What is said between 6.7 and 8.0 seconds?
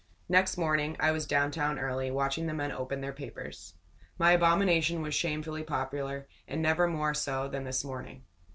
more so than this